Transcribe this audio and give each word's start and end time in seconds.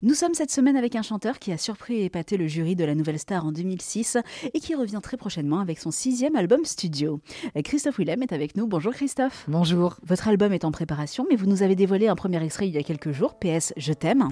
Nous 0.00 0.14
sommes 0.14 0.34
cette 0.34 0.52
semaine 0.52 0.76
avec 0.76 0.94
un 0.94 1.02
chanteur 1.02 1.40
qui 1.40 1.50
a 1.50 1.58
surpris 1.58 1.94
et 1.94 2.04
épaté 2.04 2.36
le 2.36 2.46
jury 2.46 2.76
de 2.76 2.84
la 2.84 2.94
Nouvelle 2.94 3.18
Star 3.18 3.44
en 3.44 3.50
2006 3.50 4.16
et 4.54 4.60
qui 4.60 4.76
revient 4.76 5.00
très 5.02 5.16
prochainement 5.16 5.58
avec 5.58 5.80
son 5.80 5.90
sixième 5.90 6.36
album 6.36 6.64
studio. 6.64 7.18
Christophe 7.64 7.98
Willem 7.98 8.22
est 8.22 8.32
avec 8.32 8.56
nous. 8.56 8.68
Bonjour 8.68 8.92
Christophe. 8.92 9.44
Bonjour. 9.48 9.96
Votre 10.06 10.28
album 10.28 10.52
est 10.52 10.64
en 10.64 10.70
préparation, 10.70 11.26
mais 11.28 11.34
vous 11.34 11.46
nous 11.46 11.64
avez 11.64 11.74
dévoilé 11.74 12.06
un 12.06 12.14
premier 12.14 12.40
extrait 12.44 12.68
il 12.68 12.74
y 12.74 12.78
a 12.78 12.84
quelques 12.84 13.10
jours. 13.10 13.40
PS, 13.40 13.72
je 13.76 13.92
t'aime. 13.92 14.28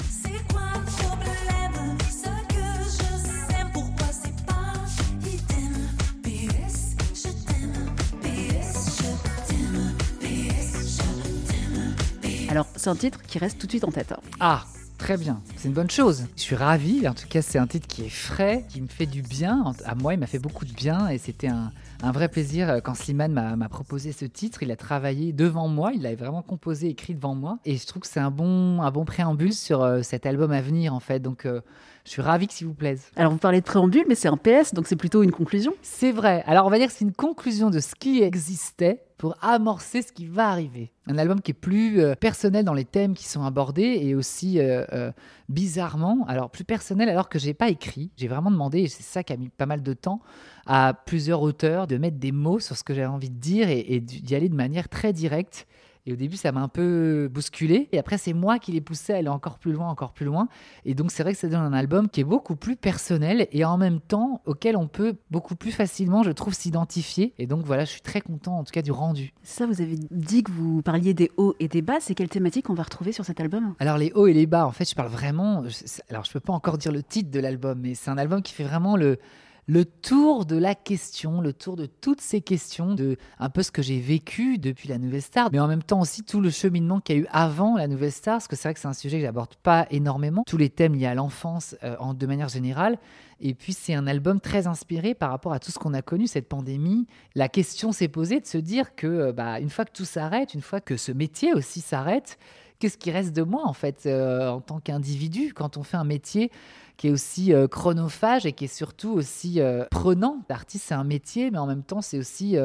Alors, 12.49 12.69
c'est 12.77 12.89
un 12.89 12.95
titre 12.95 13.21
qui 13.23 13.41
reste 13.41 13.59
tout 13.59 13.67
de 13.67 13.73
suite 13.73 13.83
en 13.83 13.91
tête. 13.91 14.15
Ah, 14.39 14.65
Très 14.99 15.17
bien, 15.17 15.41
c'est 15.67 15.71
une 15.71 15.75
bonne 15.75 15.91
chose. 15.91 16.27
Je 16.37 16.43
suis 16.43 16.55
ravi, 16.55 17.09
en 17.09 17.15
tout 17.15 17.27
cas 17.27 17.43
c'est 17.43 17.59
un 17.59 17.67
titre 17.67 17.89
qui 17.89 18.05
est 18.05 18.09
frais, 18.09 18.65
qui 18.69 18.81
me 18.81 18.87
fait 18.87 19.05
du 19.05 19.23
bien. 19.23 19.73
À 19.85 19.97
moi, 19.97 20.15
il 20.15 20.21
m'a 20.21 20.29
fait 20.29 20.39
beaucoup 20.39 20.65
de 20.65 20.73
bien 20.73 21.09
et 21.09 21.19
c'était 21.19 21.49
un, 21.49 21.73
vrai 22.13 22.29
plaisir 22.29 22.71
euh, 22.71 22.79
quand 22.79 22.95
Slimane 22.95 23.33
m'a 23.33 23.69
proposé 23.69 24.13
ce 24.13 24.27
titre. 24.27 24.63
Il 24.63 24.71
a 24.71 24.77
travaillé 24.77 25.33
devant 25.33 25.67
moi, 25.67 25.91
il 25.93 26.03
l'a 26.03 26.15
vraiment 26.15 26.43
composé, 26.43 26.87
écrit 26.87 27.17
devant 27.17 27.35
moi. 27.35 27.59
Et 27.65 27.79
je 27.79 27.85
trouve 27.85 28.03
que 28.03 28.09
c'est 28.09 28.21
un 28.21 28.31
bon, 28.31 28.81
un 28.81 28.93
bon 28.93 29.05
préambule 29.05 29.53
sur 29.53 29.83
euh, 29.83 30.03
cet 30.03 30.25
album 30.25 30.53
à 30.53 30.61
venir 30.61 30.95
en 30.95 31.01
fait. 31.01 31.19
Donc 31.19 31.47
euh, 31.47 31.63
je 32.05 32.13
suis 32.13 32.23
ravi 32.23 32.47
que 32.47 32.53
s'il 32.53 32.69
vous 32.69 32.75
plaise. 32.75 33.03
Alors 33.17 33.33
vous 33.33 33.39
parlez 33.39 33.59
de 33.59 33.67
préambule, 33.67 34.05
mais 34.09 34.15
c'est 34.15 34.29
un 34.29 34.37
PS, 34.37 34.73
donc 34.73 34.87
c'est 34.87 34.95
plutôt 34.95 35.25
une 35.25 35.33
conclusion. 35.33 35.75
C'est 35.83 36.13
vrai. 36.13 36.45
Alors 36.47 36.67
on 36.67 36.71
va 36.71 36.79
dire 36.79 36.87
que 36.87 36.93
c'est 36.93 37.05
une 37.05 37.13
conclusion 37.13 37.71
de 37.71 37.81
ce 37.81 37.97
qui 37.97 38.23
existait 38.23 39.03
pour 39.19 39.37
amorcer 39.41 40.03
ce 40.03 40.13
qui 40.13 40.27
va 40.27 40.49
arriver. 40.49 40.93
Un 41.07 41.19
album 41.19 41.41
qui 41.41 41.53
est 41.53 41.55
plus 41.55 42.01
euh, 42.01 42.15
personnel 42.15 42.65
dans 42.65 42.75
les 42.75 42.85
thèmes 42.85 43.15
qui 43.15 43.25
sont 43.25 43.45
abordés 43.45 43.99
et 44.03 44.15
aussi 44.15 44.59
euh, 44.59 44.85
euh, 44.93 45.11
bizarrement, 45.57 46.27
alors 46.29 46.51
plus 46.51 46.65
personnel 46.65 47.09
alors 47.09 47.31
que 47.31 47.39
j'ai 47.39 47.55
pas 47.55 47.71
écrit. 47.71 48.11
J'ai 48.19 48.29
vraiment 48.29 48.51
demandé, 48.51 48.81
et 48.81 48.89
c'est 48.89 49.03
ça 49.03 49.25
qui 49.25 49.33
a 49.33 49.39
mis 49.39 49.49
pas 49.49 49.65
mal 49.65 49.83
de 49.83 49.95
temps, 49.95 50.21
à 50.67 50.93
plusieurs 50.93 51.41
auteurs 51.41 51.87
de 51.87 51.97
mettre 51.97 52.19
des 52.19 52.31
mots 52.31 52.61
sur 52.61 52.77
ce 52.77 52.85
que 52.85 52.93
j'avais 52.93 53.07
envie 53.07 53.31
de 53.31 53.41
dire 53.41 53.71
et 53.71 54.01
d'y 54.01 54.35
aller 54.35 54.51
de 54.51 54.55
manière 54.55 54.91
très 54.91 55.15
directe 55.15 55.67
et 56.07 56.13
au 56.13 56.17
début, 56.17 56.37
ça 56.37 56.53
m'a 56.53 56.61
un 56.61 56.69
peu 56.69 57.29
bousculé. 57.33 57.89
Et 57.93 57.99
après, 57.99 58.17
c'est 58.17 58.33
moi 58.33 58.59
qui 58.59 58.73
l'ai 58.73 58.81
poussé 58.81 59.13
à 59.13 59.17
aller 59.17 59.29
encore 59.29 59.59
plus 59.59 59.73
loin, 59.73 59.89
encore 59.89 60.13
plus 60.13 60.25
loin. 60.25 60.49
Et 60.85 60.95
donc, 60.95 61.11
c'est 61.11 61.23
vrai 61.23 61.33
que 61.33 61.39
ça 61.39 61.49
donne 61.49 61.61
un 61.61 61.73
album 61.73 62.09
qui 62.09 62.21
est 62.21 62.25
beaucoup 62.25 62.57
plus 62.57 62.77
personnel 62.77 63.49
et 63.51 63.65
en 63.65 63.77
même 63.77 64.01
temps 64.01 64.41
auquel 64.47 64.77
on 64.77 64.87
peut 64.87 65.17
beaucoup 65.31 65.57
plus 65.57 65.73
facilement, 65.73 66.23
je 66.23 66.31
trouve, 66.31 66.55
s'identifier. 66.55 67.35
Et 67.39 67.47
donc, 67.47 67.65
voilà, 67.65 67.85
je 67.85 67.91
suis 67.91 68.01
très 68.01 68.21
content 68.21 68.59
en 68.59 68.65
tout 68.65 68.73
cas 68.73 68.83
du 68.83 68.93
rendu. 68.93 69.33
Ça, 69.43 69.67
vous 69.67 69.83
avez 69.83 69.97
dit 70.11 70.43
que 70.43 70.53
vous 70.53 70.83
parliez 70.83 71.13
des 71.13 71.31
hauts 71.37 71.57
et 71.59 71.69
des 71.69 71.83
bas. 71.83 71.99
C'est 72.01 72.15
quelle 72.15 72.29
thématique 72.29 72.71
on 72.71 72.75
va 72.75 72.85
retrouver 72.85 73.13
sur 73.13 73.25
cet 73.25 73.41
album? 73.41 73.75
Alors, 73.81 73.99
les 73.99 74.13
hauts 74.13 74.29
et 74.29 74.33
les 74.33 74.47
bas, 74.47 74.67
en 74.67 74.73
fait, 74.73 74.89
je 74.89 74.95
parle 74.95 75.11
vraiment. 75.11 75.65
Alors, 76.09 76.25
je 76.25 76.33
peux 76.33 76.41
pas 76.41 76.53
encore 76.53 76.79
dire 76.79 76.93
le 76.93 77.03
titre 77.03 77.31
de 77.31 77.41
l'album, 77.41 77.81
mais 77.81 77.95
c'est 77.95 78.11
un 78.11 78.19
album 78.19 78.43
qui 78.43 78.53
fait 78.53 78.65
vraiment 78.65 78.97
le 78.97 79.19
le 79.67 79.85
tour 79.85 80.47
de 80.47 80.57
la 80.57 80.77
question, 80.77 81.41
le 81.41 81.53
tour 81.53 81.75
de 81.75 81.87
toutes 81.87 82.21
ces 82.21 82.41
questions, 82.41 82.95
de 82.95 83.17
un 83.41 83.51
peu 83.51 83.65
ce 83.65 83.73
que 83.73 83.83
j'ai 83.83 83.99
vécu 83.99 84.59
depuis 84.59 84.89
la 84.89 84.99
Nouvelle 84.99 85.23
Star, 85.23 85.49
mais 85.53 85.59
en 85.59 85.67
même 85.67 85.83
temps 85.83 86.01
aussi 86.01 86.23
tout 86.23 86.41
le 86.41 86.51
cheminement 86.51 87.01
qu'il 87.01 87.17
y 87.17 87.19
a 87.19 87.23
eu 87.23 87.27
avant 87.33 87.77
la 87.77 87.89
Nouvelle 87.89 88.13
Star, 88.13 88.35
parce 88.35 88.47
que 88.47 88.55
c'est 88.55 88.69
vrai 88.69 88.75
que 88.75 88.81
c'est 88.81 88.87
un 88.87 88.93
sujet 88.93 89.19
que 89.19 89.25
j'aborde 89.25 89.57
pas 89.57 89.89
énormément, 89.91 90.45
tous 90.47 90.57
les 90.57 90.71
thèmes 90.71 90.95
liés 90.95 91.07
à 91.07 91.15
l'enfance 91.15 91.75
euh, 91.83 91.97
de 92.13 92.27
manière 92.27 92.49
générale. 92.49 92.99
Et 93.41 93.55
puis 93.55 93.73
c'est 93.73 93.95
un 93.95 94.07
album 94.07 94.41
très 94.41 94.69
inspiré 94.69 95.15
par 95.15 95.31
rapport 95.31 95.53
à 95.53 95.59
tout 95.59 95.73
ce 95.73 95.79
qu'on 95.79 95.95
a 95.95 96.03
connu, 96.03 96.29
cette 96.29 96.49
pandémie. 96.49 97.07
La 97.35 97.49
question 97.49 97.91
s'est 97.91 98.09
posée 98.09 98.41
de 98.41 98.47
se 98.47 98.59
dire 98.59 98.95
que 98.95 99.07
euh, 99.07 99.33
bah, 99.33 99.59
une 99.59 99.71
fois 99.71 99.85
que 99.85 99.93
tout 99.93 100.05
s'arrête, 100.05 100.55
une 100.55 100.63
fois 100.63 100.81
que 100.81 100.97
ce 100.97 101.11
métier 101.11 101.53
aussi 101.53 101.81
s'arrête, 101.81 102.39
qu'est-ce 102.79 102.99
qui 102.99 103.11
reste 103.11 103.35
de 103.35 103.43
moi 103.43 103.63
en 103.65 103.73
fait 103.73 104.07
euh, 104.07 104.49
en 104.49 104.61
tant 104.61 104.81
qu'individu 104.81 105.53
quand 105.55 105.77
on 105.77 105.83
fait 105.83 105.97
un 105.97 106.05
métier 106.05 106.51
qui 106.97 107.09
est 107.09 107.11
aussi 107.11 107.53
euh, 107.53 107.69
chronophage 107.69 108.47
et 108.47 108.53
qui 108.53 108.65
est 108.65 108.75
surtout 108.75 109.11
aussi 109.11 109.61
euh, 109.61 109.85
prenant? 109.91 110.39
L'artiste, 110.49 110.87
c'est 110.89 110.95
un 110.95 111.05
métier, 111.05 111.51
mais 111.51 111.59
en 111.59 111.67
même 111.67 111.83
temps, 111.83 112.01
c'est 112.01 112.19
aussi 112.19 112.57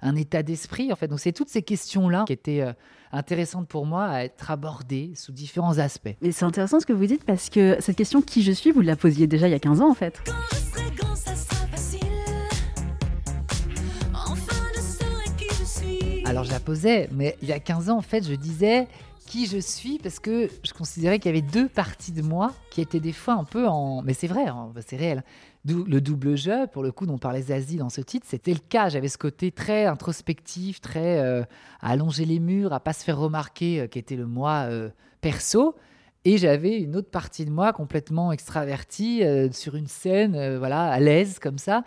un 0.00 0.16
état 0.16 0.42
d'esprit. 0.42 0.90
En 0.92 0.96
fait, 0.96 1.08
donc 1.08 1.20
c'est 1.20 1.32
toutes 1.32 1.50
ces 1.50 1.60
questions-là 1.60 2.24
qui 2.26 2.32
étaient 2.32 2.64
intéressantes 3.12 3.68
pour 3.68 3.84
moi 3.84 4.06
à 4.06 4.24
être 4.24 4.50
abordées 4.50 5.12
sous 5.14 5.32
différents 5.32 5.76
aspects. 5.76 6.16
Et 6.22 6.32
c'est 6.32 6.46
intéressant 6.46 6.80
ce 6.80 6.86
que 6.86 6.94
vous 6.94 7.04
dites 7.04 7.24
parce 7.24 7.50
que 7.50 7.76
cette 7.80 7.96
question 7.96 8.22
qui 8.22 8.42
je 8.42 8.52
suis, 8.52 8.70
vous 8.70 8.80
la 8.80 8.96
posiez 8.96 9.26
déjà 9.26 9.46
il 9.46 9.50
y 9.50 9.54
a 9.54 9.58
15 9.58 9.82
ans 9.82 9.90
en 9.90 9.94
fait. 9.94 10.22
Alors 16.26 16.42
je 16.42 16.50
la 16.50 16.60
posais, 16.60 17.08
mais 17.12 17.36
il 17.40 17.48
y 17.48 17.52
a 17.52 17.60
15 17.60 17.88
ans, 17.88 17.98
en 17.98 18.02
fait, 18.02 18.28
je 18.28 18.34
disais 18.34 18.88
qui 19.26 19.46
je 19.46 19.58
suis 19.58 19.98
parce 19.98 20.20
que 20.20 20.48
je 20.62 20.72
considérais 20.72 21.18
qu'il 21.18 21.34
y 21.34 21.36
avait 21.36 21.46
deux 21.46 21.68
parties 21.68 22.12
de 22.12 22.22
moi 22.22 22.54
qui 22.70 22.80
étaient 22.80 23.00
des 23.00 23.12
fois 23.12 23.34
un 23.34 23.44
peu 23.44 23.66
en. 23.66 24.02
Mais 24.02 24.14
c'est 24.14 24.26
vrai, 24.26 24.46
hein, 24.46 24.72
c'est 24.86 24.96
réel. 24.96 25.24
Le 25.64 26.00
double 26.00 26.36
jeu, 26.36 26.68
pour 26.68 26.84
le 26.84 26.92
coup, 26.92 27.06
dont 27.06 27.14
on 27.14 27.18
parlait 27.18 27.42
Zazie 27.42 27.76
dans 27.76 27.88
ce 27.88 28.00
titre, 28.00 28.26
c'était 28.28 28.52
le 28.52 28.60
cas. 28.60 28.88
J'avais 28.88 29.08
ce 29.08 29.18
côté 29.18 29.50
très 29.50 29.86
introspectif, 29.86 30.80
très 30.80 31.18
euh, 31.18 31.42
à 31.80 31.90
allonger 31.90 32.24
les 32.24 32.38
murs, 32.38 32.72
à 32.72 32.78
pas 32.78 32.92
se 32.92 33.02
faire 33.02 33.18
remarquer, 33.18 33.80
euh, 33.80 33.86
qui 33.88 33.98
était 33.98 34.14
le 34.14 34.26
moi 34.26 34.66
euh, 34.68 34.90
perso. 35.20 35.74
Et 36.24 36.38
j'avais 36.38 36.78
une 36.78 36.94
autre 36.94 37.10
partie 37.10 37.44
de 37.44 37.50
moi 37.50 37.72
complètement 37.72 38.32
extravertie 38.32 39.22
sur 39.52 39.76
une 39.76 39.86
scène, 39.86 40.56
voilà, 40.56 40.90
à 40.90 40.98
l'aise 40.98 41.38
comme 41.38 41.58
ça. 41.58 41.84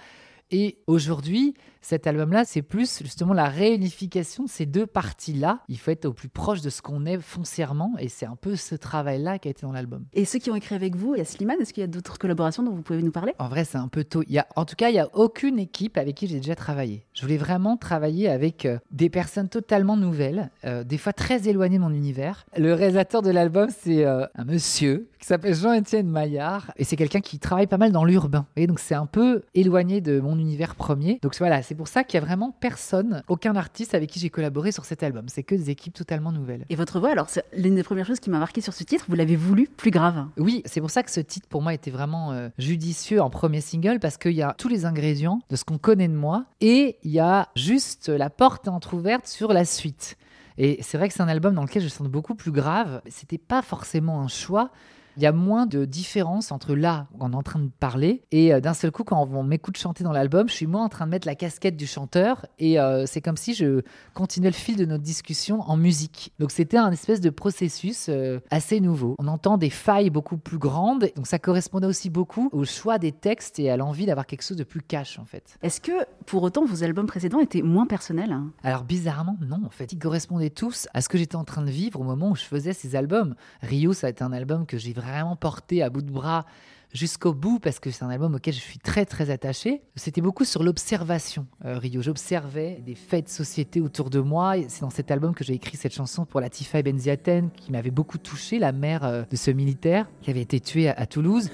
Et 0.49 0.77
aujourd'hui, 0.87 1.55
cet 1.81 2.07
album-là, 2.07 2.43
c'est 2.45 2.61
plus 2.61 2.99
justement 3.01 3.33
la 3.33 3.49
réunification 3.49 4.43
de 4.43 4.49
ces 4.49 4.65
deux 4.65 4.85
parties-là. 4.85 5.59
Il 5.67 5.77
faut 5.77 5.91
être 5.91 6.05
au 6.05 6.13
plus 6.13 6.29
proche 6.29 6.61
de 6.61 6.69
ce 6.69 6.81
qu'on 6.81 7.05
est 7.05 7.19
foncièrement, 7.19 7.93
et 7.99 8.09
c'est 8.09 8.25
un 8.25 8.35
peu 8.35 8.55
ce 8.55 8.75
travail-là 8.75 9.39
qui 9.39 9.47
a 9.47 9.51
été 9.51 9.61
dans 9.61 9.71
l'album. 9.71 10.05
Et 10.13 10.25
ceux 10.25 10.39
qui 10.39 10.51
ont 10.51 10.55
écrit 10.55 10.75
avec 10.75 10.95
vous, 10.95 11.15
il 11.15 11.19
y 11.19 11.21
a 11.21 11.25
Slimane, 11.25 11.57
est-ce 11.61 11.73
qu'il 11.73 11.81
y 11.81 11.83
a 11.83 11.87
d'autres 11.87 12.17
collaborations 12.17 12.63
dont 12.63 12.71
vous 12.71 12.81
pouvez 12.81 13.01
nous 13.01 13.11
parler? 13.11 13.33
En 13.39 13.47
vrai, 13.47 13.63
c'est 13.63 13.77
un 13.77 13.87
peu 13.87 14.03
tôt. 14.03 14.23
Il 14.27 14.33
y 14.33 14.39
a, 14.39 14.47
en 14.55 14.65
tout 14.65 14.75
cas, 14.75 14.89
il 14.89 14.93
n'y 14.93 14.99
a 14.99 15.09
aucune 15.13 15.59
équipe 15.59 15.97
avec 15.97 16.15
qui 16.15 16.27
j'ai 16.27 16.37
déjà 16.37 16.55
travaillé. 16.55 17.05
Je 17.13 17.21
voulais 17.21 17.37
vraiment 17.37 17.77
travailler 17.77 18.29
avec 18.29 18.65
euh, 18.65 18.79
des 18.91 19.09
personnes 19.09 19.49
totalement 19.49 19.97
nouvelles, 19.97 20.49
euh, 20.65 20.83
des 20.83 20.97
fois 20.97 21.13
très 21.13 21.47
éloignées 21.47 21.77
de 21.77 21.83
mon 21.83 21.93
univers. 21.93 22.45
Le 22.57 22.73
réalisateur 22.73 23.21
de 23.21 23.29
l'album, 23.29 23.69
c'est 23.69 24.05
euh, 24.05 24.25
un 24.35 24.45
monsieur 24.45 25.09
qui 25.19 25.27
s'appelle 25.27 25.53
Jean-Étienne 25.53 26.07
Maillard, 26.07 26.71
et 26.77 26.83
c'est 26.83 26.95
quelqu'un 26.95 27.19
qui 27.19 27.39
travaille 27.39 27.67
pas 27.67 27.77
mal 27.77 27.91
dans 27.91 28.05
l'urbain. 28.05 28.45
Et 28.55 28.67
donc, 28.67 28.79
c'est 28.79 28.95
un 28.95 29.05
peu 29.05 29.43
éloigné 29.53 30.01
de 30.01 30.19
mon 30.19 30.37
univers 30.39 30.75
premier. 30.75 31.19
Donc 31.21 31.35
voilà, 31.39 31.61
c'est 31.69 31.75
pour 31.75 31.87
ça 31.87 32.03
qu'il 32.03 32.19
y 32.19 32.23
a 32.23 32.25
vraiment 32.25 32.51
personne, 32.59 33.21
aucun 33.27 33.55
artiste 33.55 33.93
avec 33.93 34.09
qui 34.09 34.19
j'ai 34.19 34.31
collaboré 34.31 34.71
sur 34.71 34.85
cet 34.85 35.03
album. 35.03 35.25
C'est 35.27 35.43
que 35.43 35.53
des 35.53 35.69
équipes 35.69 35.93
totalement 35.93 36.31
nouvelles. 36.31 36.65
Et 36.71 36.75
votre 36.75 36.99
voix, 36.99 37.11
alors, 37.11 37.29
c'est 37.29 37.45
l'une 37.55 37.75
des 37.75 37.83
premières 37.83 38.07
choses 38.07 38.19
qui 38.19 38.31
m'a 38.31 38.39
marqué 38.39 38.59
sur 38.59 38.73
ce 38.73 38.83
titre, 38.83 39.05
vous 39.07 39.13
l'avez 39.13 39.35
voulu 39.35 39.67
plus 39.67 39.91
grave. 39.91 40.25
Oui, 40.37 40.63
c'est 40.65 40.81
pour 40.81 40.89
ça 40.89 41.03
que 41.03 41.11
ce 41.11 41.19
titre, 41.19 41.47
pour 41.47 41.61
moi, 41.61 41.75
était 41.75 41.91
vraiment 41.91 42.31
euh, 42.31 42.49
judicieux 42.57 43.21
en 43.21 43.29
premier 43.29 43.61
single, 43.61 43.99
parce 43.99 44.17
qu'il 44.17 44.31
y 44.31 44.41
a 44.41 44.55
tous 44.57 44.67
les 44.67 44.85
ingrédients 44.85 45.41
de 45.51 45.55
ce 45.55 45.63
qu'on 45.63 45.77
connaît 45.77 46.07
de 46.07 46.15
moi, 46.15 46.45
et 46.59 46.97
il 47.03 47.11
y 47.11 47.19
a 47.19 47.49
juste 47.55 48.09
la 48.09 48.31
porte 48.31 48.67
entrouverte 48.67 49.27
sur 49.27 49.53
la 49.53 49.63
suite. 49.63 50.17
Et 50.57 50.79
c'est 50.81 50.97
vrai 50.97 51.07
que 51.07 51.13
c'est 51.13 51.21
un 51.21 51.27
album 51.27 51.53
dans 51.53 51.61
lequel 51.61 51.83
je 51.83 51.87
sens 51.87 52.07
beaucoup 52.07 52.33
plus 52.33 52.51
grave. 52.51 53.03
C'était 53.07 53.37
pas 53.37 53.61
forcément 53.61 54.21
un 54.21 54.27
choix 54.27 54.71
il 55.17 55.23
y 55.23 55.25
a 55.25 55.31
moins 55.31 55.65
de 55.65 55.85
différence 55.85 56.51
entre 56.51 56.75
là 56.75 57.07
où 57.13 57.17
on 57.21 57.31
est 57.31 57.35
en 57.35 57.43
train 57.43 57.59
de 57.59 57.69
parler 57.79 58.21
et 58.31 58.53
euh, 58.53 58.59
d'un 58.59 58.73
seul 58.73 58.91
coup 58.91 59.03
quand 59.03 59.27
on 59.31 59.43
m'écoute 59.43 59.77
chanter 59.77 60.03
dans 60.03 60.11
l'album, 60.11 60.47
je 60.49 60.53
suis 60.53 60.67
moins 60.67 60.83
en 60.83 60.89
train 60.89 61.05
de 61.05 61.11
mettre 61.11 61.27
la 61.27 61.35
casquette 61.35 61.75
du 61.75 61.87
chanteur 61.87 62.45
et 62.57 62.79
euh, 62.79 63.05
c'est 63.05 63.21
comme 63.21 63.37
si 63.37 63.53
je 63.53 63.81
continuais 64.13 64.49
le 64.49 64.55
fil 64.55 64.75
de 64.75 64.85
notre 64.85 65.03
discussion 65.03 65.61
en 65.61 65.77
musique. 65.77 66.33
Donc 66.39 66.51
c'était 66.51 66.77
un 66.77 66.91
espèce 66.91 67.21
de 67.21 67.29
processus 67.29 68.07
euh, 68.09 68.39
assez 68.51 68.79
nouveau. 68.79 69.15
On 69.19 69.27
entend 69.27 69.57
des 69.57 69.69
failles 69.69 70.09
beaucoup 70.09 70.37
plus 70.37 70.57
grandes, 70.57 71.09
donc 71.15 71.27
ça 71.27 71.39
correspondait 71.39 71.87
aussi 71.87 72.09
beaucoup 72.09 72.49
au 72.51 72.65
choix 72.65 72.97
des 72.97 73.11
textes 73.11 73.59
et 73.59 73.69
à 73.69 73.77
l'envie 73.77 74.05
d'avoir 74.05 74.25
quelque 74.25 74.43
chose 74.43 74.57
de 74.57 74.63
plus 74.63 74.81
cash 74.81 75.19
en 75.19 75.25
fait. 75.25 75.57
Est-ce 75.61 75.81
que 75.81 75.91
pour 76.25 76.43
autant 76.43 76.65
vos 76.65 76.83
albums 76.83 77.07
précédents 77.07 77.39
étaient 77.39 77.61
moins 77.61 77.85
personnels 77.85 78.31
hein? 78.31 78.51
Alors 78.63 78.83
bizarrement 78.83 79.37
non 79.41 79.61
en 79.65 79.69
fait, 79.69 79.91
ils 79.91 79.99
correspondaient 79.99 80.49
tous 80.49 80.87
à 80.93 81.01
ce 81.01 81.09
que 81.09 81.17
j'étais 81.17 81.35
en 81.35 81.43
train 81.43 81.61
de 81.61 81.71
vivre 81.71 81.99
au 81.99 82.03
moment 82.03 82.31
où 82.31 82.35
je 82.35 82.43
faisais 82.43 82.73
ces 82.73 82.95
albums. 82.95 83.35
Rio 83.61 83.93
ça 83.93 84.07
a 84.07 84.09
été 84.09 84.23
un 84.23 84.31
album 84.31 84.65
que 84.65 84.77
j'ai 84.77 84.93
vraiment 84.99 85.35
porté 85.35 85.81
à 85.81 85.89
bout 85.89 86.01
de 86.01 86.11
bras 86.11 86.45
jusqu'au 86.93 87.33
bout 87.33 87.59
parce 87.59 87.79
que 87.79 87.91
c'est 87.91 88.03
un 88.03 88.09
album 88.09 88.35
auquel 88.35 88.53
je 88.53 88.59
suis 88.59 88.79
très 88.79 89.05
très 89.05 89.29
attaché. 89.29 89.81
C'était 89.95 90.21
beaucoup 90.21 90.45
sur 90.45 90.63
l'observation, 90.63 91.47
euh, 91.65 91.77
Rio. 91.77 92.01
J'observais 92.01 92.81
des 92.85 92.95
faits 92.95 93.25
de 93.25 93.29
société 93.29 93.81
autour 93.81 94.09
de 94.09 94.19
moi. 94.19 94.55
C'est 94.67 94.81
dans 94.81 94.89
cet 94.89 95.11
album 95.11 95.33
que 95.33 95.43
j'ai 95.43 95.53
écrit 95.53 95.77
cette 95.77 95.93
chanson 95.93 96.25
pour 96.25 96.41
Latifa 96.41 96.81
Benziaten 96.81 97.49
qui 97.51 97.71
m'avait 97.71 97.91
beaucoup 97.91 98.17
touché, 98.17 98.59
la 98.59 98.71
mère 98.71 99.03
euh, 99.03 99.23
de 99.29 99.35
ce 99.35 99.51
militaire 99.51 100.07
qui 100.21 100.29
avait 100.29 100.41
été 100.41 100.59
tué 100.59 100.89
à, 100.89 101.05
Toulouse. 101.05 101.49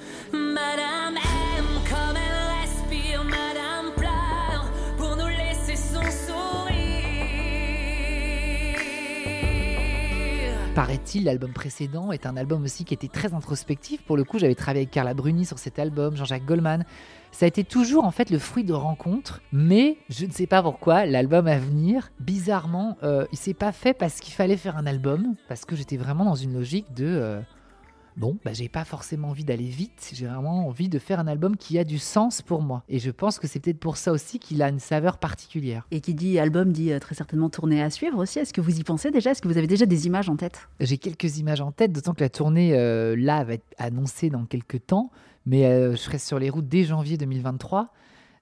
Paraît-il, 10.76 11.24
l'album 11.24 11.54
précédent 11.54 12.12
est 12.12 12.26
un 12.26 12.36
album 12.36 12.62
aussi 12.64 12.84
qui 12.84 12.92
était 12.92 13.08
très 13.08 13.32
introspectif. 13.32 14.02
Pour 14.02 14.18
le 14.18 14.24
coup, 14.24 14.38
j'avais 14.38 14.54
travaillé 14.54 14.82
avec 14.82 14.90
Carla 14.90 15.14
Bruni 15.14 15.46
sur 15.46 15.58
cet 15.58 15.78
album, 15.78 16.14
Jean-Jacques 16.18 16.44
Goldman. 16.44 16.84
Ça 17.32 17.46
a 17.46 17.48
été 17.48 17.64
toujours 17.64 18.04
en 18.04 18.10
fait 18.10 18.28
le 18.28 18.38
fruit 18.38 18.62
de 18.62 18.74
rencontres, 18.74 19.40
mais 19.52 19.96
je 20.10 20.26
ne 20.26 20.30
sais 20.32 20.46
pas 20.46 20.62
pourquoi 20.62 21.06
l'album 21.06 21.46
à 21.46 21.58
venir, 21.58 22.10
bizarrement, 22.20 22.98
euh, 23.04 23.24
il 23.32 23.38
s'est 23.38 23.54
pas 23.54 23.72
fait 23.72 23.94
parce 23.94 24.20
qu'il 24.20 24.34
fallait 24.34 24.58
faire 24.58 24.76
un 24.76 24.86
album, 24.86 25.34
parce 25.48 25.64
que 25.64 25.76
j'étais 25.76 25.96
vraiment 25.96 26.26
dans 26.26 26.34
une 26.34 26.52
logique 26.52 26.92
de 26.92 27.06
euh, 27.06 27.40
bon, 28.16 28.38
bah, 28.44 28.52
j'ai 28.52 28.68
pas 28.68 28.84
forcément 28.84 29.28
envie 29.28 29.44
d'aller 29.44 29.68
vite, 29.68 30.10
j'ai 30.14 30.26
vraiment 30.26 30.66
envie 30.66 30.88
de 30.88 30.98
faire 30.98 31.20
un 31.20 31.26
album 31.26 31.56
qui 31.56 31.78
a 31.78 31.84
du 31.84 31.98
sens 31.98 32.42
pour 32.42 32.62
moi. 32.62 32.82
Et 32.88 32.98
je 32.98 33.10
pense 33.10 33.38
que 33.38 33.46
c'est 33.46 33.60
peut-être 33.60 33.78
pour 33.78 33.96
ça 33.96 34.12
aussi 34.12 34.38
qu'il 34.38 34.62
a 34.62 34.68
une 34.68 34.78
saveur 34.78 35.18
particulière. 35.18 35.86
Et 35.90 36.00
qui 36.00 36.14
dit 36.14 36.38
album 36.38 36.72
dit 36.72 36.92
euh, 36.92 36.98
très 36.98 37.14
certainement 37.14 37.50
tournée 37.50 37.82
à 37.82 37.90
suivre 37.90 38.18
aussi. 38.18 38.38
Est-ce 38.38 38.52
que 38.52 38.60
vous 38.60 38.78
y 38.78 38.84
pensez 38.84 39.10
déjà? 39.10 39.30
Est-ce 39.30 39.42
que 39.42 39.48
vous 39.48 39.58
avez 39.58 39.66
déjà 39.66 39.86
des 39.86 40.06
images 40.06 40.28
en 40.28 40.36
tête? 40.36 40.68
J'ai 40.80 40.98
quelques 40.98 41.38
images 41.38 41.60
en 41.60 41.72
tête, 41.72 41.92
d'autant 41.92 42.14
que 42.14 42.22
la 42.22 42.30
tournée 42.30 42.74
euh, 42.74 43.14
là 43.16 43.44
va 43.44 43.54
être 43.54 43.66
annoncée 43.78 44.30
dans 44.30 44.44
quelques 44.44 44.86
temps, 44.86 45.10
mais 45.44 45.66
euh, 45.66 45.92
je 45.92 45.96
serai 45.96 46.18
sur 46.18 46.38
les 46.38 46.50
routes 46.50 46.68
dès 46.68 46.84
janvier 46.84 47.16
2023 47.16 47.92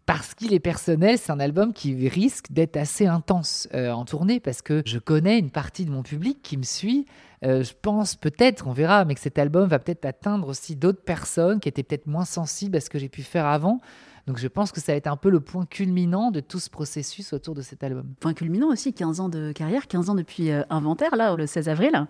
parce 0.06 0.34
qu'il 0.34 0.52
est 0.52 0.60
personnel, 0.60 1.18
c'est 1.18 1.32
un 1.32 1.40
album 1.40 1.72
qui 1.72 2.08
risque 2.08 2.52
d'être 2.52 2.76
assez 2.76 3.06
intense 3.06 3.68
euh, 3.74 3.90
en 3.90 4.04
tournée 4.04 4.38
parce 4.38 4.60
que 4.60 4.82
je 4.84 4.98
connais 4.98 5.38
une 5.38 5.50
partie 5.50 5.84
de 5.84 5.90
mon 5.90 6.02
public 6.02 6.38
qui 6.42 6.56
me 6.56 6.62
suit. 6.62 7.06
Euh, 7.42 7.62
je 7.62 7.72
pense 7.80 8.14
peut-être, 8.14 8.66
on 8.66 8.72
verra, 8.72 9.04
mais 9.04 9.14
que 9.14 9.20
cet 9.20 9.38
album 9.38 9.68
va 9.68 9.78
peut-être 9.78 10.04
atteindre 10.04 10.48
aussi 10.48 10.76
d'autres 10.76 11.02
personnes 11.02 11.60
qui 11.60 11.68
étaient 11.68 11.82
peut-être 11.82 12.06
moins 12.06 12.24
sensibles 12.24 12.76
à 12.76 12.80
ce 12.80 12.90
que 12.90 12.98
j'ai 12.98 13.08
pu 13.08 13.22
faire 13.22 13.46
avant. 13.46 13.80
Donc 14.26 14.38
je 14.38 14.48
pense 14.48 14.72
que 14.72 14.80
ça 14.80 14.92
va 14.92 14.96
être 14.96 15.06
un 15.06 15.16
peu 15.16 15.28
le 15.28 15.40
point 15.40 15.66
culminant 15.66 16.30
de 16.30 16.40
tout 16.40 16.58
ce 16.58 16.70
processus 16.70 17.32
autour 17.32 17.54
de 17.54 17.62
cet 17.62 17.82
album. 17.84 18.14
Point 18.20 18.34
culminant 18.34 18.68
aussi, 18.68 18.92
15 18.92 19.20
ans 19.20 19.28
de 19.28 19.52
carrière, 19.52 19.86
15 19.86 20.10
ans 20.10 20.14
depuis 20.14 20.50
euh, 20.50 20.62
Inventaire, 20.70 21.14
là, 21.16 21.36
le 21.36 21.46
16 21.46 21.68
avril. 21.68 22.06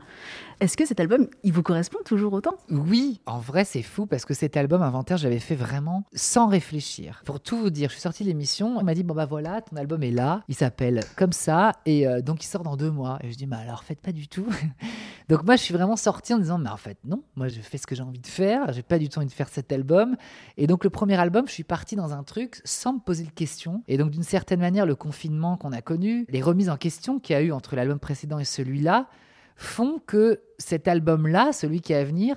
Est-ce 0.61 0.77
que 0.77 0.87
cet 0.87 1.01
album, 1.01 1.27
il 1.43 1.53
vous 1.53 1.63
correspond 1.63 1.99
toujours 2.05 2.33
autant? 2.33 2.55
Oui, 2.71 3.21
en 3.27 3.39
vrai 3.39 3.65
c'est 3.65 3.83
fou 3.83 4.07
parce 4.07 4.25
que 4.25 4.35
cet 4.35 4.57
album 4.57 4.83
Inventaire, 4.83 5.17
j'avais 5.17 5.41
fait 5.41 5.57
vraiment 5.57 6.05
sans 6.13 6.47
réfléchir. 6.47 7.23
Pour 7.25 7.41
tout 7.41 7.57
vous 7.57 7.71
dire, 7.71 7.89
je 7.89 7.95
suis 7.95 8.03
sorti 8.03 8.23
de 8.23 8.29
l'émission, 8.29 8.77
on 8.79 8.85
m'a 8.85 8.95
dit, 8.95 9.03
bon 9.03 9.15
bah 9.15 9.27
voilà, 9.27 9.61
ton 9.63 9.77
album 9.77 10.03
est 10.03 10.11
là, 10.11 10.43
il 10.49 10.55
s'appelle 10.55 11.01
comme 11.17 11.33
ça, 11.33 11.73
et 11.87 12.07
euh, 12.07 12.21
donc 12.21 12.45
il 12.45 12.47
sort 12.47 12.63
dans 12.63 12.77
deux 12.77 12.91
mois. 12.91 13.19
Et 13.23 13.33
je 13.33 13.37
dis, 13.37 13.47
mais 13.47 13.57
alors 13.57 13.83
faites 13.85 14.01
pas 14.01 14.13
du 14.13 14.29
tout. 14.29 14.47
donc 15.29 15.45
moi 15.45 15.57
je 15.57 15.63
suis 15.63 15.75
vraiment 15.75 15.97
sorti 15.97 16.35
en 16.35 16.39
disant, 16.39 16.59
mais 16.59 16.71
en 16.71 16.77
fait 16.77 16.99
non, 17.05 17.23
moi 17.37 17.49
je 17.49 17.61
fais 17.61 17.79
ce 17.79 17.87
que 17.87 17.95
j'ai 17.95 18.03
envie 18.03 18.21
de 18.21 18.27
faire, 18.27 18.73
j'ai 18.73 18.83
pas 18.83 18.99
du 18.99 19.09
tout 19.09 19.19
envie 19.19 19.29
de 19.29 19.33
faire 19.33 19.49
cet 19.49 19.73
album. 19.73 20.17
Et 20.57 20.67
donc 20.67 20.85
le 20.85 20.91
premier 20.91 21.17
album, 21.17 21.47
je 21.47 21.53
suis 21.53 21.65
parti 21.65 21.97
dans 21.97 22.13
un 22.13 22.23
truc 22.23 22.61
sans 22.65 22.95
me 22.95 22.99
poser 22.99 23.25
de 23.25 23.31
questions. 23.31 23.83
Et 23.89 23.97
donc, 23.97 24.11
d'une 24.11 24.23
certaine 24.23 24.61
manière, 24.61 24.87
le 24.87 24.95
confinement 24.95 25.57
qu'on 25.57 25.73
a 25.73 25.83
connu, 25.83 26.27
les 26.29 26.43
remises 26.43 26.71
en 26.71 26.77
question 26.77 27.19
qu'il 27.19 27.35
y 27.35 27.37
a 27.39 27.43
eu 27.43 27.53
entre 27.53 27.77
l'album 27.77 27.99
précédent 27.99 28.39
et 28.39 28.45
celui-là, 28.45 29.09
font 29.57 30.01
que 30.05 30.41
cet 30.59 30.89
album-là, 30.89 31.53
celui 31.53 31.81
qui 31.81 31.93
est 31.93 31.97
à 31.97 32.05
venir, 32.05 32.37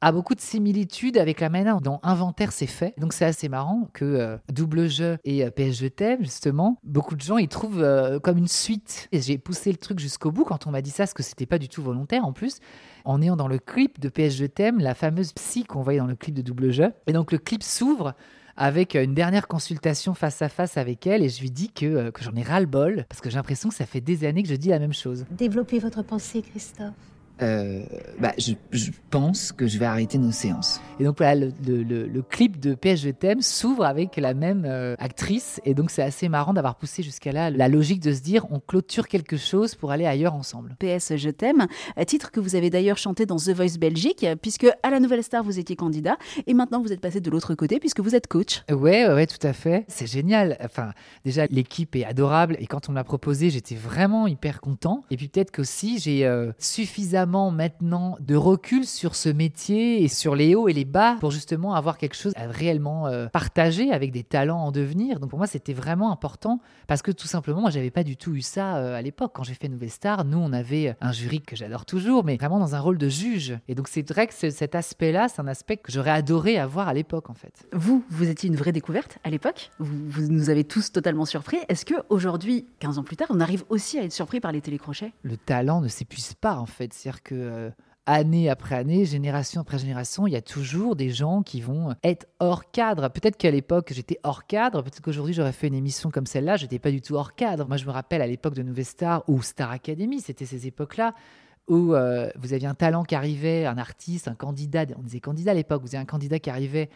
a 0.00 0.12
beaucoup 0.12 0.34
de 0.34 0.40
similitudes 0.40 1.18
avec 1.18 1.40
la 1.40 1.48
manière 1.48 1.80
dont 1.80 2.00
Inventaire 2.02 2.52
s'est 2.52 2.66
fait. 2.66 2.94
Donc 2.98 3.12
c'est 3.12 3.24
assez 3.24 3.48
marrant 3.48 3.88
que 3.92 4.04
euh, 4.04 4.36
Double 4.52 4.88
Jeu 4.88 5.18
et 5.24 5.44
euh, 5.44 5.50
PS 5.50 5.80
Je 5.80 5.88
t'aime, 5.88 6.22
justement, 6.22 6.78
beaucoup 6.84 7.16
de 7.16 7.20
gens 7.20 7.38
y 7.38 7.48
trouvent 7.48 7.82
euh, 7.82 8.18
comme 8.20 8.38
une 8.38 8.48
suite. 8.48 9.08
Et 9.12 9.20
j'ai 9.20 9.38
poussé 9.38 9.70
le 9.70 9.78
truc 9.78 9.98
jusqu'au 9.98 10.30
bout 10.30 10.44
quand 10.44 10.66
on 10.66 10.70
m'a 10.70 10.82
dit 10.82 10.90
ça, 10.90 11.04
parce 11.04 11.14
que 11.14 11.22
c'était 11.22 11.46
pas 11.46 11.58
du 11.58 11.68
tout 11.68 11.82
volontaire 11.82 12.24
en 12.24 12.32
plus, 12.32 12.60
en 13.04 13.20
ayant 13.22 13.36
dans 13.36 13.48
le 13.48 13.58
clip 13.58 14.00
de 14.00 14.08
PS 14.08 14.36
Je 14.36 14.46
t'aime 14.46 14.78
la 14.78 14.94
fameuse 14.94 15.32
psy 15.32 15.64
qu'on 15.64 15.82
voyait 15.82 15.98
dans 15.98 16.06
le 16.06 16.16
clip 16.16 16.34
de 16.34 16.42
Double 16.42 16.70
Jeu. 16.70 16.92
Et 17.06 17.12
donc 17.12 17.32
le 17.32 17.38
clip 17.38 17.62
s'ouvre 17.62 18.14
avec 18.58 18.96
une 18.96 19.14
dernière 19.14 19.46
consultation 19.46 20.14
face 20.14 20.42
à 20.42 20.48
face 20.48 20.76
avec 20.76 21.06
elle 21.06 21.22
et 21.22 21.28
je 21.28 21.40
lui 21.40 21.50
dis 21.50 21.70
que, 21.70 21.86
euh, 21.86 22.10
que 22.10 22.24
j'en 22.24 22.34
ai 22.34 22.42
ras 22.42 22.60
le 22.60 22.66
bol 22.66 23.06
parce 23.08 23.20
que 23.20 23.30
j'ai 23.30 23.36
l'impression 23.36 23.68
que 23.68 23.74
ça 23.74 23.86
fait 23.86 24.00
des 24.00 24.24
années 24.24 24.42
que 24.42 24.48
je 24.48 24.56
dis 24.56 24.68
la 24.68 24.80
même 24.80 24.92
chose. 24.92 25.24
Développez 25.30 25.78
votre 25.78 26.02
pensée, 26.02 26.42
Christophe. 26.42 26.92
Euh, 27.42 27.82
bah, 28.18 28.32
je, 28.38 28.54
pense 29.10 29.52
que 29.52 29.66
je 29.66 29.78
vais 29.78 29.86
arrêter 29.86 30.18
nos 30.18 30.32
séances. 30.32 30.80
Et 30.98 31.04
donc 31.04 31.18
voilà, 31.18 31.46
le, 31.66 32.22
clip 32.22 32.58
de 32.58 32.74
PS 32.74 33.02
Je 33.02 33.10
t'aime 33.10 33.40
s'ouvre 33.40 33.84
avec 33.84 34.16
la 34.16 34.34
même 34.34 34.64
euh, 34.66 34.96
actrice. 34.98 35.60
Et 35.64 35.74
donc 35.74 35.90
c'est 35.90 36.02
assez 36.02 36.28
marrant 36.28 36.52
d'avoir 36.52 36.74
poussé 36.74 37.02
jusqu'à 37.02 37.32
là 37.32 37.50
la 37.50 37.68
logique 37.68 38.00
de 38.00 38.12
se 38.12 38.20
dire 38.20 38.46
on 38.50 38.60
clôture 38.60 39.08
quelque 39.08 39.36
chose 39.36 39.74
pour 39.74 39.92
aller 39.92 40.04
ailleurs 40.04 40.34
ensemble. 40.34 40.74
PS 40.78 41.16
Je 41.16 41.30
t'aime, 41.30 41.66
titre 42.06 42.30
que 42.30 42.40
vous 42.40 42.56
avez 42.56 42.70
d'ailleurs 42.70 42.98
chanté 42.98 43.24
dans 43.24 43.36
The 43.36 43.50
Voice 43.50 43.78
Belgique, 43.78 44.26
puisque 44.42 44.66
à 44.82 44.90
la 44.90 45.00
Nouvelle 45.00 45.22
Star 45.22 45.44
vous 45.44 45.58
étiez 45.58 45.76
candidat. 45.76 46.16
Et 46.46 46.54
maintenant 46.54 46.82
vous 46.82 46.92
êtes 46.92 47.00
passé 47.00 47.20
de 47.20 47.30
l'autre 47.30 47.54
côté 47.54 47.78
puisque 47.78 48.00
vous 48.00 48.14
êtes 48.14 48.26
coach. 48.26 48.62
Ouais, 48.70 49.06
ouais, 49.06 49.26
tout 49.26 49.46
à 49.46 49.52
fait. 49.52 49.84
C'est 49.88 50.06
génial. 50.06 50.56
Enfin, 50.62 50.92
déjà 51.24 51.46
l'équipe 51.46 51.94
est 51.96 52.04
adorable. 52.04 52.56
Et 52.58 52.66
quand 52.66 52.88
on 52.88 52.92
me 52.92 52.96
l'a 52.96 53.04
proposé, 53.04 53.50
j'étais 53.50 53.76
vraiment 53.76 54.26
hyper 54.26 54.60
content. 54.60 55.04
Et 55.10 55.16
puis 55.16 55.28
peut-être 55.28 55.52
qu'aussi 55.52 55.98
j'ai 55.98 56.26
euh, 56.26 56.52
suffisamment 56.58 57.27
maintenant 57.28 58.16
de 58.20 58.34
recul 58.34 58.86
sur 58.86 59.14
ce 59.14 59.28
métier 59.28 60.02
et 60.02 60.08
sur 60.08 60.34
les 60.34 60.54
hauts 60.54 60.68
et 60.68 60.72
les 60.72 60.84
bas 60.84 61.16
pour 61.20 61.30
justement 61.30 61.74
avoir 61.74 61.98
quelque 61.98 62.16
chose 62.16 62.32
à 62.36 62.46
réellement 62.46 63.06
euh, 63.06 63.28
partager 63.28 63.92
avec 63.92 64.12
des 64.12 64.24
talents 64.24 64.58
en 64.58 64.72
devenir. 64.72 65.20
Donc 65.20 65.30
pour 65.30 65.38
moi, 65.38 65.46
c'était 65.46 65.72
vraiment 65.72 66.10
important 66.10 66.60
parce 66.86 67.02
que 67.02 67.10
tout 67.10 67.26
simplement, 67.26 67.60
moi, 67.60 67.70
j'avais 67.70 67.90
pas 67.90 68.04
du 68.04 68.16
tout 68.16 68.34
eu 68.34 68.42
ça 68.42 68.76
euh, 68.76 68.94
à 68.94 69.02
l'époque. 69.02 69.32
Quand 69.34 69.42
j'ai 69.42 69.54
fait 69.54 69.68
Nouvelle 69.68 69.90
Star, 69.90 70.24
nous, 70.24 70.38
on 70.38 70.52
avait 70.52 70.96
un 71.00 71.12
jury 71.12 71.40
que 71.40 71.56
j'adore 71.56 71.84
toujours, 71.84 72.24
mais 72.24 72.36
vraiment 72.36 72.58
dans 72.58 72.74
un 72.74 72.80
rôle 72.80 72.98
de 72.98 73.08
juge. 73.08 73.58
Et 73.68 73.74
donc 73.74 73.88
c'est 73.88 74.08
vrai 74.08 74.26
que 74.26 74.34
cet 74.34 74.74
aspect-là, 74.74 75.28
c'est 75.28 75.40
un 75.40 75.48
aspect 75.48 75.76
que 75.76 75.92
j'aurais 75.92 76.10
adoré 76.10 76.58
avoir 76.58 76.88
à 76.88 76.94
l'époque, 76.94 77.30
en 77.30 77.34
fait. 77.34 77.66
Vous, 77.72 78.04
vous 78.10 78.28
étiez 78.28 78.48
une 78.48 78.56
vraie 78.56 78.72
découverte 78.72 79.18
à 79.24 79.30
l'époque. 79.30 79.70
Vous, 79.78 80.08
vous, 80.08 80.28
nous 80.28 80.50
avez 80.50 80.64
tous 80.64 80.92
totalement 80.92 81.24
surpris. 81.24 81.58
Est-ce 81.68 81.84
que 81.84 81.94
aujourd'hui, 82.08 82.66
15 82.80 82.98
ans 82.98 83.04
plus 83.04 83.16
tard, 83.16 83.28
on 83.30 83.40
arrive 83.40 83.64
aussi 83.68 83.98
à 83.98 84.04
être 84.04 84.12
surpris 84.12 84.40
par 84.40 84.52
les 84.52 84.60
télécrochets? 84.60 85.12
Le 85.22 85.36
talent 85.36 85.80
ne 85.80 85.88
s'épuise 85.88 86.34
pas, 86.34 86.56
en 86.56 86.66
fait. 86.66 86.92
Que 87.22 87.34
euh, 87.34 87.70
année 88.06 88.48
après 88.48 88.74
année, 88.74 89.04
génération 89.04 89.60
après 89.60 89.78
génération, 89.78 90.26
il 90.26 90.32
y 90.32 90.36
a 90.36 90.42
toujours 90.42 90.96
des 90.96 91.10
gens 91.10 91.42
qui 91.42 91.60
vont 91.60 91.94
être 92.02 92.26
hors 92.40 92.70
cadre. 92.70 93.08
Peut-être 93.10 93.36
qu'à 93.36 93.50
l'époque, 93.50 93.92
j'étais 93.92 94.18
hors 94.22 94.46
cadre. 94.46 94.82
Peut-être 94.82 95.02
qu'aujourd'hui, 95.02 95.34
j'aurais 95.34 95.52
fait 95.52 95.68
une 95.68 95.74
émission 95.74 96.10
comme 96.10 96.26
celle-là. 96.26 96.56
Je 96.56 96.64
n'étais 96.64 96.78
pas 96.78 96.90
du 96.90 97.02
tout 97.02 97.14
hors 97.14 97.34
cadre. 97.34 97.68
Moi, 97.68 97.76
je 97.76 97.84
me 97.84 97.90
rappelle 97.90 98.22
à 98.22 98.26
l'époque 98.26 98.54
de 98.54 98.62
Nouvelle 98.62 98.86
Star 98.86 99.24
ou 99.28 99.42
Star 99.42 99.70
Academy, 99.70 100.20
c'était 100.20 100.46
ces 100.46 100.66
époques-là 100.66 101.14
où 101.68 101.94
euh, 101.94 102.30
vous 102.38 102.52
aviez 102.52 102.66
un 102.66 102.74
talent 102.74 103.04
qui 103.04 103.14
arrivait, 103.14 103.66
un 103.66 103.78
artiste, 103.78 104.28
un 104.28 104.34
candidat, 104.34 104.84
on 104.98 105.02
disait 105.02 105.20
candidat 105.20 105.52
à 105.52 105.54
l'époque, 105.54 105.82
vous 105.82 105.88
aviez 105.88 105.98
un 105.98 106.04
candidat 106.04 106.38
qui 106.38 106.50
arrivait 106.50 106.88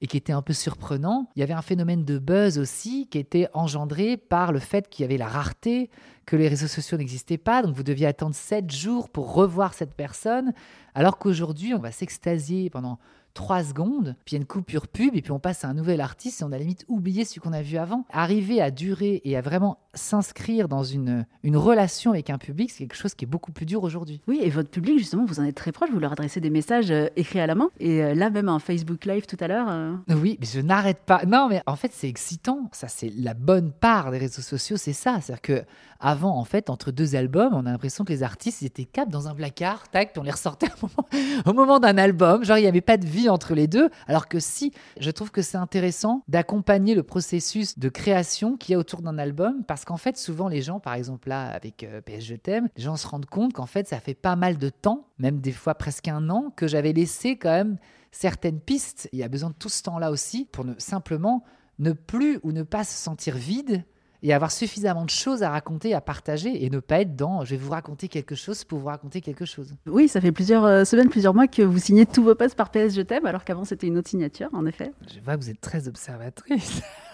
et 0.00 0.06
qui 0.06 0.16
était 0.16 0.32
un 0.32 0.42
peu 0.42 0.52
surprenant. 0.52 1.28
Il 1.36 1.40
y 1.40 1.42
avait 1.42 1.52
un 1.52 1.62
phénomène 1.62 2.04
de 2.04 2.18
buzz 2.18 2.58
aussi 2.58 3.06
qui 3.10 3.18
était 3.18 3.48
engendré 3.52 4.16
par 4.16 4.52
le 4.52 4.58
fait 4.58 4.88
qu'il 4.88 5.02
y 5.02 5.04
avait 5.04 5.18
la 5.18 5.28
rareté, 5.28 5.90
que 6.24 6.36
les 6.36 6.48
réseaux 6.48 6.68
sociaux 6.68 6.96
n'existaient 6.96 7.38
pas, 7.38 7.62
donc 7.62 7.74
vous 7.74 7.82
deviez 7.82 8.06
attendre 8.06 8.34
sept 8.34 8.70
jours 8.70 9.10
pour 9.10 9.34
revoir 9.34 9.74
cette 9.74 9.94
personne, 9.94 10.52
alors 10.94 11.18
qu'aujourd'hui, 11.18 11.74
on 11.74 11.78
va 11.78 11.90
s'extasier 11.90 12.70
pendant 12.70 12.98
trois 13.34 13.62
secondes, 13.62 14.16
puis 14.24 14.34
il 14.34 14.38
y 14.38 14.38
a 14.38 14.42
une 14.42 14.46
coupure 14.46 14.88
pub, 14.88 15.14
et 15.14 15.22
puis 15.22 15.32
on 15.32 15.38
passe 15.38 15.64
à 15.64 15.68
un 15.68 15.74
nouvel 15.74 16.00
artiste, 16.00 16.40
et 16.40 16.44
on 16.44 16.52
a 16.52 16.58
limite 16.58 16.84
oublié 16.88 17.24
celui 17.24 17.40
qu'on 17.40 17.52
a 17.52 17.62
vu 17.62 17.76
avant. 17.76 18.04
Arriver 18.10 18.60
à 18.60 18.70
durer 18.70 19.20
et 19.24 19.36
à 19.36 19.40
vraiment 19.40 19.78
s'inscrire 19.94 20.68
dans 20.68 20.84
une, 20.84 21.26
une 21.42 21.56
relation 21.56 22.12
avec 22.12 22.30
un 22.30 22.38
public, 22.38 22.70
c'est 22.70 22.84
quelque 22.86 22.96
chose 22.96 23.14
qui 23.14 23.24
est 23.24 23.28
beaucoup 23.28 23.52
plus 23.52 23.66
dur 23.66 23.82
aujourd'hui. 23.82 24.20
Oui, 24.28 24.40
et 24.42 24.50
votre 24.50 24.70
public, 24.70 24.98
justement, 24.98 25.24
vous 25.24 25.40
en 25.40 25.44
êtes 25.44 25.56
très 25.56 25.72
proche, 25.72 25.90
vous 25.90 25.98
leur 25.98 26.12
adressez 26.12 26.40
des 26.40 26.50
messages 26.50 26.90
euh, 26.90 27.08
écrits 27.16 27.40
à 27.40 27.46
la 27.46 27.54
main, 27.54 27.70
et 27.80 28.02
euh, 28.02 28.14
là 28.14 28.30
même 28.30 28.48
un 28.48 28.58
Facebook 28.58 29.04
Live 29.04 29.26
tout 29.26 29.36
à 29.40 29.48
l'heure. 29.48 29.66
Euh. 29.68 29.94
Oui, 30.08 30.36
mais 30.40 30.46
je 30.46 30.60
n'arrête 30.60 31.00
pas. 31.04 31.24
Non, 31.26 31.48
mais 31.48 31.62
en 31.66 31.76
fait, 31.76 31.90
c'est 31.92 32.08
excitant. 32.08 32.68
Ça, 32.72 32.88
c'est 32.88 33.12
la 33.16 33.34
bonne 33.34 33.72
part 33.72 34.10
des 34.10 34.18
réseaux 34.18 34.42
sociaux, 34.42 34.76
c'est 34.76 34.92
ça. 34.92 35.20
C'est-à-dire 35.20 35.42
que 35.42 35.64
avant, 36.00 36.38
en 36.38 36.44
fait, 36.44 36.70
entre 36.70 36.90
deux 36.92 37.14
albums, 37.14 37.52
on 37.52 37.66
a 37.66 37.72
l'impression 37.72 38.04
que 38.04 38.12
les 38.12 38.22
artistes 38.22 38.62
ils 38.62 38.66
étaient 38.66 38.86
cap 38.86 39.10
dans 39.10 39.28
un 39.28 39.34
placard, 39.34 39.88
tac, 39.90 40.14
on 40.16 40.22
les 40.22 40.30
ressortait 40.30 40.68
au 40.82 40.86
moment, 40.86 41.08
au 41.46 41.52
moment 41.52 41.78
d'un 41.78 41.98
album. 41.98 42.42
Genre, 42.42 42.56
il 42.56 42.62
n'y 42.62 42.68
avait 42.68 42.80
pas 42.80 42.96
de 42.96 43.06
vie 43.06 43.28
entre 43.28 43.54
les 43.54 43.66
deux. 43.66 43.90
Alors 44.06 44.26
que 44.26 44.40
si, 44.40 44.72
je 44.98 45.10
trouve 45.10 45.30
que 45.30 45.42
c'est 45.42 45.58
intéressant 45.58 46.22
d'accompagner 46.26 46.94
le 46.94 47.02
processus 47.02 47.78
de 47.78 47.88
création 47.90 48.56
qu'il 48.56 48.72
y 48.72 48.76
a 48.76 48.78
autour 48.78 49.02
d'un 49.02 49.18
album, 49.18 49.62
parce 49.66 49.79
qu'en 49.84 49.96
fait, 49.96 50.16
souvent, 50.16 50.48
les 50.48 50.62
gens, 50.62 50.80
par 50.80 50.94
exemple, 50.94 51.28
là, 51.28 51.46
avec 51.48 51.84
euh, 51.84 52.00
PS 52.00 52.24
Je 52.24 52.34
t'aime, 52.34 52.68
les 52.76 52.82
gens 52.82 52.96
se 52.96 53.06
rendent 53.06 53.26
compte 53.26 53.52
qu'en 53.52 53.66
fait, 53.66 53.88
ça 53.88 54.00
fait 54.00 54.14
pas 54.14 54.36
mal 54.36 54.58
de 54.58 54.68
temps, 54.68 55.06
même 55.18 55.40
des 55.40 55.52
fois 55.52 55.74
presque 55.74 56.08
un 56.08 56.30
an, 56.30 56.52
que 56.56 56.66
j'avais 56.66 56.92
laissé 56.92 57.36
quand 57.36 57.50
même 57.50 57.78
certaines 58.12 58.60
pistes. 58.60 59.08
Il 59.12 59.18
y 59.18 59.22
a 59.22 59.28
besoin 59.28 59.50
de 59.50 59.54
tout 59.54 59.68
ce 59.68 59.82
temps-là 59.82 60.10
aussi 60.10 60.46
pour 60.50 60.64
ne 60.64 60.74
simplement 60.78 61.44
ne 61.78 61.92
plus 61.92 62.38
ou 62.42 62.52
ne 62.52 62.62
pas 62.62 62.84
se 62.84 62.92
sentir 62.92 63.36
vide 63.36 63.84
et 64.22 64.34
avoir 64.34 64.52
suffisamment 64.52 65.04
de 65.04 65.10
choses 65.10 65.42
à 65.42 65.50
raconter, 65.50 65.94
à 65.94 66.00
partager 66.00 66.64
et 66.64 66.70
ne 66.70 66.78
pas 66.78 67.00
être 67.00 67.16
dans 67.16 67.44
je 67.44 67.52
vais 67.52 67.56
vous 67.56 67.70
raconter 67.70 68.08
quelque 68.08 68.34
chose 68.34 68.64
pour 68.64 68.78
vous 68.78 68.86
raconter 68.86 69.20
quelque 69.20 69.44
chose. 69.44 69.74
Oui, 69.86 70.08
ça 70.08 70.20
fait 70.20 70.32
plusieurs 70.32 70.64
euh, 70.64 70.84
semaines, 70.84 71.08
plusieurs 71.08 71.34
mois 71.34 71.46
que 71.46 71.62
vous 71.62 71.78
signez 71.78 72.06
tous 72.06 72.22
vos 72.22 72.34
posts 72.34 72.54
par 72.54 72.70
PS 72.70 72.94
Je 72.94 73.02
t'aime, 73.02 73.26
alors 73.26 73.44
qu'avant 73.44 73.64
c'était 73.64 73.86
une 73.86 73.96
autre 73.96 74.10
signature, 74.10 74.50
en 74.52 74.66
effet. 74.66 74.92
Je 75.12 75.20
vois 75.20 75.36
que 75.36 75.42
vous 75.42 75.50
êtes 75.50 75.60
très 75.60 75.88
observatrice. 75.88 76.82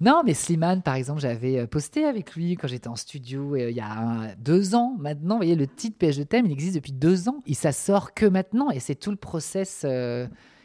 non, 0.00 0.22
mais 0.24 0.34
Slimane, 0.34 0.82
par 0.82 0.94
exemple, 0.94 1.20
j'avais 1.20 1.58
euh, 1.58 1.66
posté 1.66 2.04
avec 2.04 2.34
lui 2.34 2.56
quand 2.56 2.66
j'étais 2.66 2.88
en 2.88 2.96
studio 2.96 3.54
euh, 3.54 3.70
il 3.70 3.76
y 3.76 3.80
a 3.80 4.34
deux 4.38 4.74
ans. 4.74 4.96
Maintenant, 4.98 5.34
vous 5.34 5.40
voyez, 5.40 5.54
le 5.54 5.66
titre 5.66 5.98
PS 5.98 6.16
Je 6.16 6.22
t'aime, 6.22 6.46
il 6.46 6.52
existe 6.52 6.74
depuis 6.74 6.92
deux 6.92 7.28
ans. 7.28 7.42
Il 7.46 7.54
ça 7.54 7.72
sort 7.72 8.14
que 8.14 8.26
maintenant 8.26 8.70
et 8.70 8.80
c'est 8.80 8.94
tout 8.94 9.10
le 9.10 9.16
process 9.16 9.80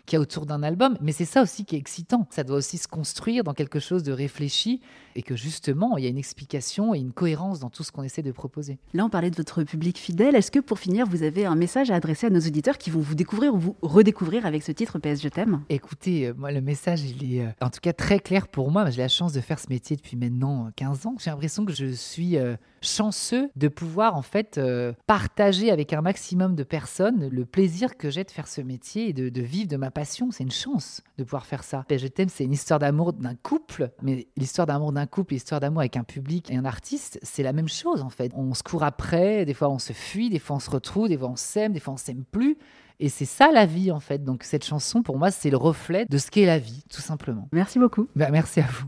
qu'il 0.06 0.16
y 0.16 0.18
a 0.18 0.22
autour 0.22 0.46
d'un 0.46 0.64
album. 0.64 0.98
Mais 1.02 1.12
c'est 1.12 1.26
ça 1.26 1.42
aussi 1.42 1.66
qui 1.66 1.76
est 1.76 1.80
excitant. 1.80 2.28
Ça 2.30 2.44
doit 2.44 2.58
aussi 2.58 2.78
se 2.78 2.88
construire 2.88 3.44
dans 3.44 3.54
quelque 3.54 3.80
chose 3.80 4.04
de 4.04 4.12
réfléchi 4.12 4.82
et 5.20 5.22
que 5.22 5.36
justement, 5.36 5.98
il 5.98 6.06
y 6.06 6.08
a 6.08 6.10
une 6.10 6.18
explication 6.18 6.96
et 6.96 7.00
une 7.00 7.12
cohérence 7.12 7.60
dans 7.60 7.70
tout 7.70 7.84
ce 7.84 7.92
qu'on 7.92 8.04
essaie 8.04 8.22
de 8.22 8.32
proposer. 8.32 8.80
Là, 8.94 9.04
on 9.04 9.10
parlait 9.10 9.30
de 9.30 9.36
votre 9.36 9.64
public 9.64 9.98
fidèle. 9.98 10.34
Est-ce 10.34 10.50
que 10.50 10.60
pour 10.60 10.80
finir, 10.80 11.06
vous 11.06 11.24
avez 11.24 11.46
un 11.46 11.56
message 11.56 11.92
à 11.92 11.96
adresser 11.96 12.28
à 12.28 12.30
nos 12.30 12.40
auditeurs 12.40 12.78
qui 12.78 12.90
vont 12.90 13.02
vous 13.02 13.16
découvrir 13.16 13.54
ou 13.54 13.58
vous 13.58 13.76
redécouvrir 13.82 14.46
avec 14.46 14.64
ce 14.64 14.72
titre 14.72 14.98
PS 14.98 15.22
Je 15.22 15.28
t'aime? 15.28 15.62
Écoutez, 15.68 16.28
euh, 16.28 16.34
moi, 16.38 16.54
le 16.54 16.62
message, 16.62 17.02
il 17.04 17.36
est 17.36 17.46
euh, 17.46 17.50
en 17.60 17.70
tout 17.70 17.82
cas 17.82 17.92
très 17.92 18.20
clair 18.20 18.48
pour 18.48 18.72
moi. 18.72 18.90
J'ai 18.92 19.02
la 19.02 19.10
chance 19.10 19.34
de 19.34 19.42
faire 19.42 19.60
ce 19.60 19.68
métier 19.70 19.98
depuis 19.98 20.16
maintenant 20.16 20.72
15 20.78 21.06
ans. 21.06 21.16
J'ai 21.20 21.32
l'impression 21.32 21.66
que 21.66 21.74
je 21.74 21.88
suis 21.88 22.38
chanceux 22.82 23.50
de 23.56 23.68
pouvoir 23.68 24.16
en 24.16 24.22
fait 24.22 24.58
euh, 24.58 24.94
partager 25.08 25.72
avec 25.72 25.94
un 25.94 26.02
maximum 26.02 26.56
de 26.56 26.64
personnes 26.64 27.30
le 27.30 27.46
plaisir 27.46 27.98
que 27.98 28.10
j'ai 28.10 28.24
de 28.24 28.32
faire 28.32 28.48
ce 28.48 28.62
métier 28.62 29.10
et 29.10 29.14
de, 29.14 29.30
de 29.30 29.42
vivre 29.42 29.68
de 29.68 29.78
ma 29.78 29.92
passion. 29.92 30.32
C'est 30.32 30.44
une 30.44 30.52
chance 30.52 31.02
de 31.18 31.24
pouvoir 31.24 31.46
faire 31.46 31.64
ça. 31.64 31.86
Et 31.90 31.98
je 31.98 32.08
t'aime, 32.08 32.30
c'est 32.30 32.44
une 32.44 32.54
histoire 32.54 32.80
d'amour 32.80 33.14
d'un 33.14 33.36
couple, 33.36 33.92
mais 34.02 34.28
l'histoire 34.38 34.68
d'amour 34.68 34.92
d'un 34.92 35.08
couple, 35.10 35.34
l'histoire 35.34 35.60
d'amour 35.60 35.82
avec 35.82 35.98
un 35.98 36.04
public 36.04 36.50
et 36.52 36.56
un 36.56 36.66
artiste, 36.66 37.20
c'est 37.22 37.44
la 37.44 37.54
même 37.54 37.68
chose 37.68 38.02
en 38.02 38.10
fait. 38.10 38.32
On 38.36 38.54
se 38.54 38.64
court 38.64 38.84
après, 38.84 39.46
des 39.46 39.54
fois 39.54 39.70
on 39.70 39.80
se 39.80 39.94
fuit, 39.94 40.30
des 40.30 40.40
fois 40.40 40.56
on 40.56 40.60
se 40.60 40.70
retrouve, 40.70 41.10
des 41.10 41.18
fois 41.18 41.30
on 41.30 41.36
s'aime, 41.36 41.74
des 41.74 41.80
fois 41.80 41.94
on 41.94 41.98
s'aime 41.98 42.24
plus. 42.32 42.58
Et 43.02 43.10
c'est 43.10 43.26
ça 43.26 43.52
la 43.52 43.66
vie 43.66 43.92
en 43.92 44.00
fait. 44.00 44.24
Donc 44.24 44.44
cette 44.44 44.66
chanson 44.66 45.04
pour 45.04 45.18
moi 45.18 45.32
c'est 45.32 45.50
le 45.50 45.58
reflet 45.58 46.06
de 46.10 46.18
ce 46.18 46.32
qu'est 46.32 46.46
la 46.46 46.60
vie 46.60 46.84
tout 46.90 47.02
simplement. 47.02 47.50
Merci 47.52 47.80
beaucoup. 47.80 48.08
Bah, 48.16 48.30
merci 48.32 48.60
à 48.62 48.68
vous. 48.68 48.86